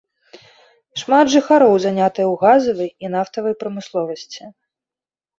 Шмат 1.01 1.27
жыхароў 1.33 1.73
занятыя 1.83 2.25
ў 2.31 2.35
газавай 2.43 2.89
і 3.05 3.11
нафтавай 3.17 3.53
прамысловасці. 3.65 4.43